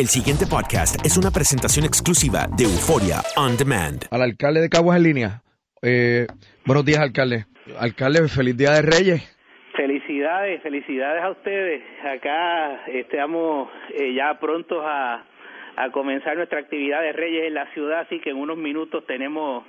[0.00, 4.08] El siguiente podcast es una presentación exclusiva de Euforia On Demand.
[4.10, 5.42] Al alcalde de Caguas en línea.
[5.82, 6.26] Eh,
[6.64, 7.44] buenos días, alcalde.
[7.78, 9.20] Alcalde, feliz Día de Reyes.
[9.76, 11.82] Felicidades, felicidades a ustedes.
[12.02, 15.22] Acá estamos eh, ya prontos a,
[15.76, 19.66] a comenzar nuestra actividad de Reyes en la ciudad, así que en unos minutos tenemos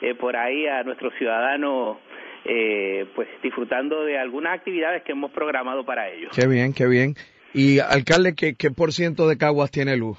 [0.00, 1.98] eh, por ahí a nuestros ciudadanos
[2.46, 6.32] eh, pues disfrutando de algunas actividades que hemos programado para ellos.
[6.34, 7.14] Qué bien, qué bien.
[7.54, 10.18] Y, alcalde, ¿qué, qué por ciento de Caguas tiene luz?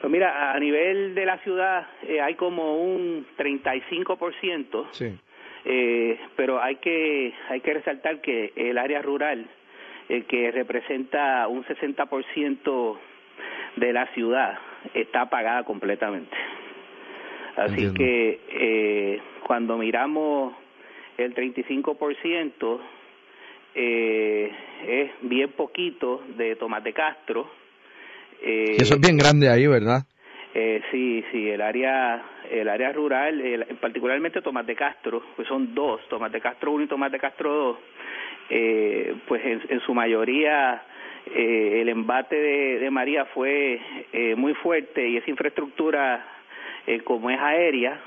[0.00, 4.86] Pues mira, a nivel de la ciudad eh, hay como un 35%.
[4.92, 5.18] Sí.
[5.64, 9.46] Eh, pero hay que hay que resaltar que el área rural
[10.08, 12.98] eh, que representa un 60%
[13.74, 14.58] de la ciudad
[14.94, 16.36] está apagada completamente
[17.56, 17.94] así Entiendo.
[17.94, 20.54] que eh, cuando miramos
[21.16, 22.80] el 35%
[23.78, 24.50] eh,
[24.88, 27.50] es bien poquito de Tomate Castro
[28.42, 30.02] eh, Y eso es bien grande ahí, ¿verdad?
[30.54, 36.00] eh, sí, sí, el área, el área rural, el- particularmente Tomate Castro, pues son dos,
[36.08, 37.76] Tomate Castro 1 y Tomate Castro 2,
[38.48, 40.82] eh, pues en, en su mayoría
[41.34, 43.78] eh, el embate de, de María fue
[44.12, 46.24] eh, muy fuerte y esa infraestructura,
[46.86, 48.00] eh, como es aérea,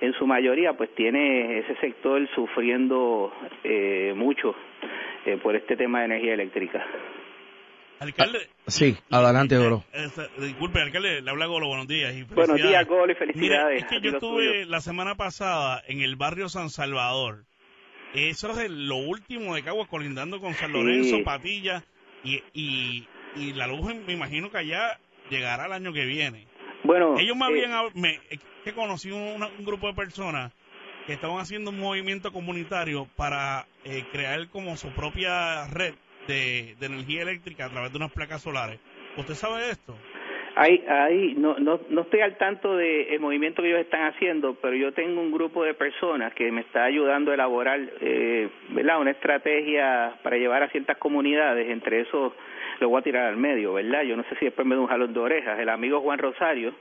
[0.00, 3.32] en su mayoría pues tiene ese sector sufriendo
[3.64, 4.54] eh, mucho
[5.26, 6.84] eh, por este tema de energía eléctrica.
[8.00, 8.38] Alcalde.
[8.68, 9.82] Sí, adelante, Oro.
[9.92, 10.06] eh,
[10.38, 12.14] disculpe, alcalde, le habla Golo, buenos días.
[12.14, 16.00] Y Buenos días, Golo, y felicidades Mire, es que yo estuve la semana pasada en
[16.02, 17.44] el barrio San Salvador.
[18.14, 20.78] Eso es el- lo último de Caguas, colindando con San Sí.
[20.78, 21.82] Lorenzo, Patilla.
[22.22, 24.98] Y, y, y la luz, me imagino que allá
[25.28, 26.46] llegará el año que viene.
[26.88, 30.54] Bueno, Ellos me eh, habían, hab- me, es que conocí una- un grupo de personas
[31.06, 35.92] que estaban haciendo un movimiento comunitario para eh, crear como su propia red
[36.26, 38.80] de, de energía eléctrica a través de unas placas solares.
[39.18, 39.94] ¿Usted sabe de esto?
[40.56, 44.74] Hay, hay, no, no, no estoy al tanto del movimiento que ellos están haciendo, pero
[44.74, 48.98] yo tengo un grupo de personas que me está ayudando a elaborar, eh, ¿verdad?
[49.00, 52.34] Una estrategia para llevar a ciertas comunidades, entre eso
[52.80, 54.02] lo voy a tirar al medio, ¿verdad?
[54.02, 55.58] Yo no sé si después me da un jalón de orejas.
[55.58, 56.72] El amigo Juan Rosario,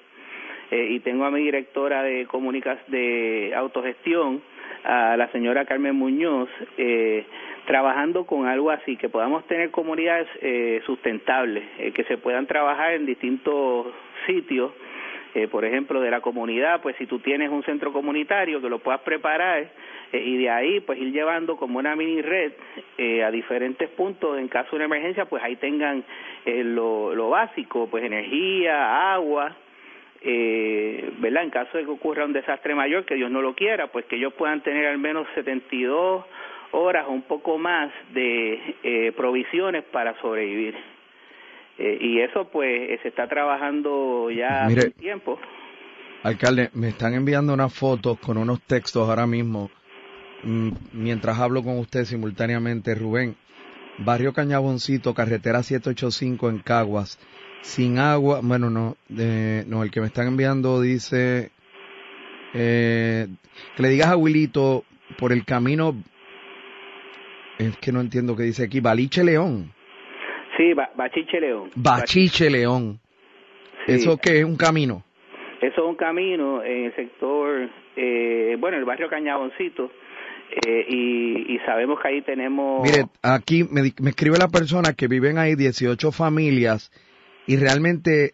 [0.72, 4.42] eh, y tengo a mi directora de comunicas de autogestión,
[4.84, 7.26] a la señora Carmen Muñoz, eh,
[7.66, 12.94] trabajando con algo así, que podamos tener comunidades eh, sustentables, eh, que se puedan trabajar
[12.94, 13.88] en distintos
[14.26, 14.72] sitios
[15.38, 18.80] eh, por ejemplo, de la comunidad, pues si tú tienes un centro comunitario que lo
[18.80, 19.70] puedas preparar
[20.12, 22.54] eh, y de ahí pues ir llevando como una mini red
[22.98, 26.04] eh, a diferentes puntos en caso de una emergencia, pues ahí tengan
[26.44, 29.56] eh, lo, lo básico, pues energía, agua,
[30.22, 31.44] eh, ¿verdad?
[31.44, 34.16] En caso de que ocurra un desastre mayor, que Dios no lo quiera, pues que
[34.16, 36.26] ellos puedan tener al menos 72
[36.72, 40.97] horas o un poco más de eh, provisiones para sobrevivir.
[41.80, 44.82] Eh, y eso pues eh, se está trabajando ya Mire.
[44.82, 45.40] hace tiempo.
[46.24, 49.70] Alcalde, me están enviando unas fotos con unos textos ahora mismo,
[50.44, 53.36] mm, mientras hablo con usted simultáneamente, Rubén.
[54.00, 57.20] Barrio Cañaboncito, carretera 785 en Caguas,
[57.62, 61.52] sin agua, bueno, no, de- no, el que me están enviando dice,
[62.54, 63.28] eh,
[63.76, 64.84] que le digas a Wilito
[65.18, 65.96] por el camino,
[67.58, 69.72] es que no entiendo qué dice aquí, Baliche León,
[70.58, 71.70] Sí, Ba- Bachiche León.
[71.76, 73.00] Bachiche León,
[73.86, 73.94] Sí.
[73.94, 75.04] ¿eso qué es un camino?
[75.62, 79.92] Eso es un camino en el sector, eh, bueno, el barrio Cañaboncito,
[80.66, 82.82] eh, y, y sabemos que ahí tenemos...
[82.84, 86.92] Mire, aquí me, me escribe la persona que viven ahí 18 familias
[87.48, 88.34] y realmente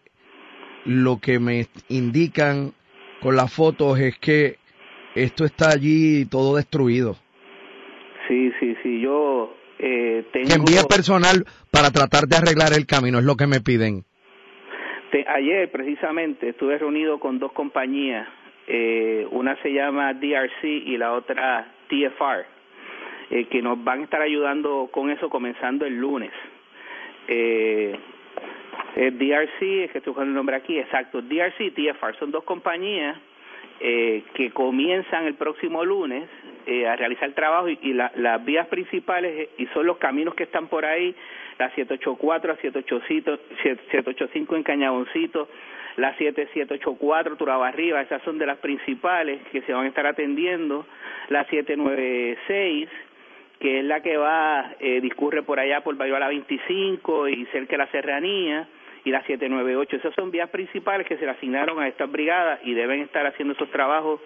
[0.84, 2.72] lo que me indican
[3.20, 4.56] con las fotos es que
[5.14, 7.16] esto está allí todo destruido.
[8.28, 10.48] Sí, sí, sí, yo eh, tengo...
[10.48, 14.04] Que envíe personal para tratar de arreglar el camino, es lo que me piden.
[15.10, 18.26] te- ayer precisamente estuve reunido con dos compañías,
[18.66, 22.46] eh, una se llama DRC y la otra TFR,
[23.30, 26.32] eh, que nos van a estar ayudando con eso comenzando el lunes.
[27.28, 27.98] Eh,
[28.96, 32.44] el DRC, es que estoy buscando el nombre aquí, exacto, DRC y TFR son dos
[32.44, 33.16] compañías
[33.80, 36.28] eh, que comienzan el próximo lunes
[36.66, 40.44] eh, a realizar trabajo y, la- las vías principales eh, y son los caminos que
[40.44, 41.14] están por ahí,
[41.58, 45.48] la 784, la 785, 785 en Cañaboncito,
[45.96, 50.86] la 7784 Turabarriba, esas son de las principales que se van a estar atendiendo,
[51.28, 52.88] la 796
[53.60, 57.78] que es la que va, eh, discurre por allá por Bayuela 25 y cerca de
[57.78, 58.68] la Serranía,
[59.04, 59.96] y la 798.
[59.96, 63.54] Esas son vías principales que se le asignaron a estas brigadas y deben estar haciendo
[63.54, 64.20] esos trabajos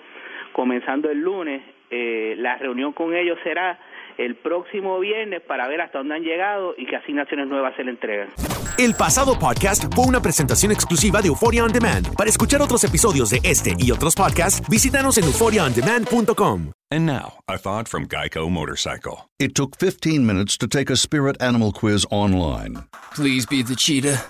[0.52, 1.62] comenzando el lunes.
[1.90, 3.78] Eh, la reunión con ellos será
[4.18, 7.90] el próximo viernes para ver hasta dónde han llegado y qué asignaciones nuevas se le
[7.92, 8.28] entregan.
[8.76, 12.14] El pasado podcast fue una presentación exclusiva de Euphoria On Demand.
[12.16, 16.72] Para escuchar otros episodios de este y otros podcasts, visítanos en euphoriaondemand.com.
[16.90, 19.28] And now, a thought from Geico Motorcycle.
[19.38, 24.22] It took 15 minutes to take a spirit animal quiz online Please be the cheetah.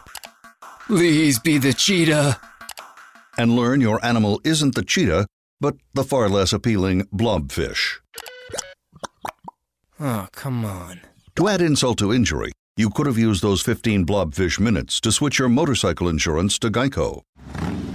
[0.89, 2.39] Please be the cheetah.
[3.39, 5.27] and learn your animal isn't the cheetah,
[5.61, 7.99] but the far less appealing blobfish.
[10.01, 11.01] Oh, come on.
[11.37, 15.39] To add insult to injury, you could have used those 15 blobfish minutes to switch
[15.39, 17.23] your motorcycle insurance to Geico.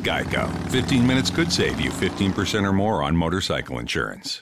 [0.01, 0.51] Geico.
[0.69, 4.42] 15 minutes could save you 15% or more on motorcycle insurance.